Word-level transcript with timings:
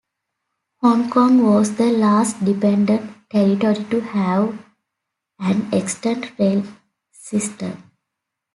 Hong 0.77 1.11
Kong 1.11 1.43
was 1.45 1.75
the 1.75 1.91
last 1.91 2.43
dependent 2.43 3.29
territory 3.29 3.83
to 3.91 3.99
have 4.01 4.57
an 5.37 5.71
extant 5.71 6.39
rail 6.39 6.63
system. 7.11 7.91